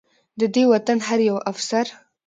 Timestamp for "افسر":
1.51-1.85